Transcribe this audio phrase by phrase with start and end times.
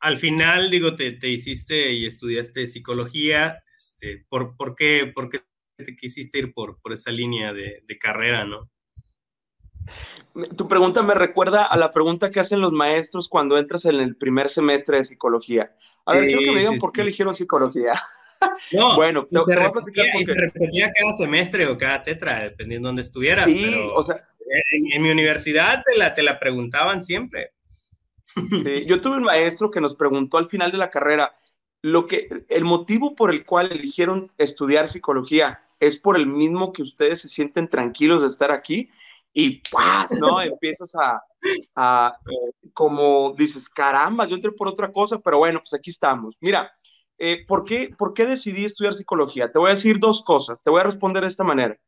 [0.00, 5.42] al final, digo, te, te, hiciste y estudiaste psicología, este, ¿por, por, qué, ¿por, qué,
[5.76, 8.70] te quisiste ir por, por esa línea de, de, carrera, no?
[10.56, 14.16] Tu pregunta me recuerda a la pregunta que hacen los maestros cuando entras en el
[14.16, 15.74] primer semestre de psicología.
[16.06, 17.92] A ver, quiero que me digan por qué eligieron psicología.
[18.72, 22.88] No, bueno, te, se, repetía, y se repetía cada semestre o cada tetra, dependiendo de
[22.88, 23.44] dónde estuvieras.
[23.44, 24.16] Sí, o sea,
[24.72, 27.52] en, en, mi universidad te la, te la preguntaban siempre.
[28.86, 31.34] Yo tuve un maestro que nos preguntó al final de la carrera,
[31.82, 36.82] lo que, el motivo por el cual eligieron estudiar psicología es por el mismo que
[36.82, 38.90] ustedes se sienten tranquilos de estar aquí
[39.32, 40.12] y ¡paz!
[40.12, 40.40] ¿no?
[40.42, 41.22] Empiezas a,
[41.74, 42.16] a
[42.74, 46.36] como dices, caramba, yo entré por otra cosa, pero bueno, pues aquí estamos.
[46.40, 46.70] Mira,
[47.18, 49.50] eh, ¿por, qué, ¿por qué decidí estudiar psicología?
[49.52, 51.78] Te voy a decir dos cosas, te voy a responder de esta manera.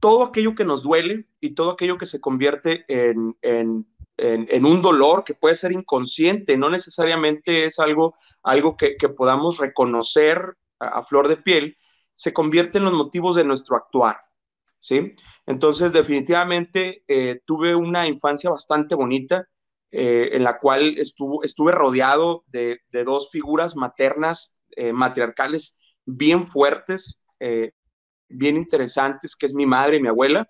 [0.00, 4.82] Todo aquello que nos duele y todo aquello que se convierte en, en en, un
[4.82, 11.28] dolor que puede ser inconsciente, no necesariamente es algo, algo que, podamos reconocer a, flor
[11.28, 11.76] de piel,
[12.14, 14.18] se convierte en los motivos de nuestro actuar,
[14.78, 15.14] ¿sí?
[15.46, 19.48] Entonces, definitivamente eh, tuve una infancia bastante bonita,
[19.90, 27.26] eh, en la cual estuvo, estuve rodeado de, dos figuras maternas, eh, matriarcales, bien fuertes,
[28.28, 30.48] bien interesantes, que es mi madre y mi abuela.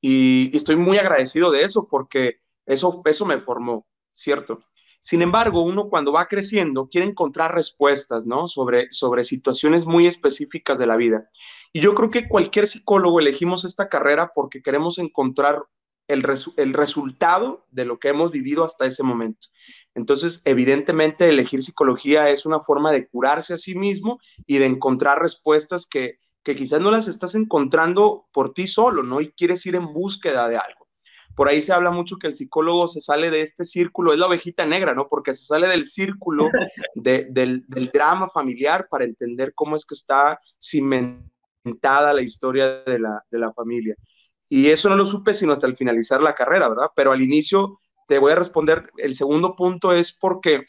[0.00, 4.58] y, estoy muy agradecido de eso porque eso, eso me formó, ¿cierto?
[5.02, 8.46] Sin embargo, uno cuando va creciendo quiere encontrar respuestas, ¿no?
[8.46, 11.30] Sobre, sobre situaciones muy específicas de la vida.
[11.72, 15.62] Y yo creo que cualquier psicólogo elegimos esta carrera porque queremos encontrar
[16.08, 16.24] el,
[16.56, 19.48] el resultado de lo que hemos vivido hasta ese momento.
[19.94, 25.20] Entonces, evidentemente, elegir psicología es una forma de curarse a sí mismo y de encontrar
[25.20, 29.20] respuestas que, que quizás no las estás encontrando por ti solo, ¿no?
[29.20, 30.77] Y quieres ir en búsqueda de algo
[31.38, 34.26] por ahí se habla mucho que el psicólogo se sale de este círculo, es la
[34.26, 35.06] ovejita negra, ¿no?
[35.06, 36.50] Porque se sale del círculo
[36.96, 43.94] del, drama familiar para entender cómo es que está cimentada la historia de la, familia.
[44.48, 46.90] Y eso no lo supe sino hasta el finalizar la carrera, ¿verdad?
[46.96, 50.64] Pero al inicio te voy a responder, el segundo punto es porque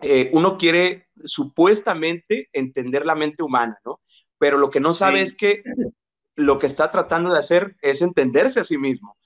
[0.00, 4.00] eh, uno quiere supuestamente entender la mente humana, ¿no?
[4.38, 5.62] Pero lo que no sabe es que
[6.34, 9.18] lo que está tratando de hacer es entenderse a sí mismo.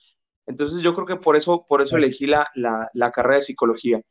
[0.47, 4.01] Entonces yo creo que por eso, por eso elegí la, la, carrera de psicología.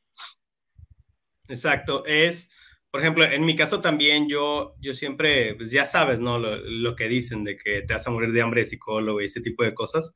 [1.49, 2.51] Exacto, es,
[2.91, 6.39] por ejemplo, en mi caso también yo, yo siempre, pues ya sabes, ¿no?
[6.39, 9.41] Lo, que dicen de que te vas a morir de hambre de psicólogo y ese
[9.41, 10.15] tipo de cosas,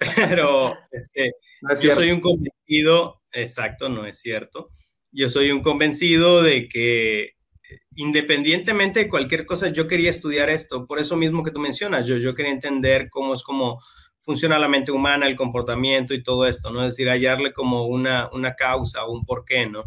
[0.38, 1.32] pero este,
[1.80, 4.68] yo soy un convencido, exacto, no es cierto,
[5.10, 10.86] yo soy un convencido de que eh, independientemente de cualquier cosa, yo quería estudiar esto,
[10.86, 13.78] por eso mismo que tú mencionas, yo, yo quería entender cómo es como
[14.22, 16.82] funciona la mente humana, el comportamiento y todo esto, ¿no?
[16.82, 19.84] Es decir, hallarle como una, una causa o un porqué, ¿no?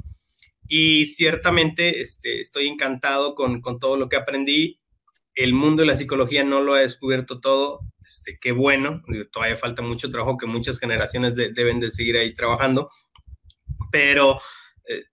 [0.68, 4.80] Y ciertamente este, estoy encantado con, con, todo lo que aprendí.
[5.36, 7.82] El mundo de la psicología no lo ha descubierto todo.
[8.06, 9.02] Este, qué bueno,
[9.32, 12.90] todavía falta mucho trabajo que muchas generaciones deben de seguir ahí trabajando,
[13.92, 14.38] pero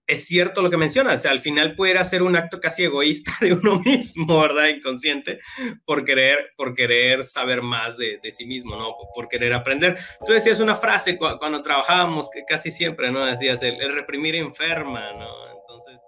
[0.07, 3.33] es cierto lo que mencionas, o sea, al final puede ser un acto casi egoísta
[3.41, 4.69] de uno mismo, ¿verdad?
[4.69, 5.39] Inconsciente,
[5.85, 8.95] por querer, por querer saber más de, de sí mismo, ¿no?
[9.15, 9.97] Por, querer aprender.
[10.27, 13.25] Tú decías una frase cuando trabajábamos, que casi siempre, ¿no?
[13.25, 15.31] Decías, el, el reprimir enferma, ¿no?
[15.53, 15.99] Entonces...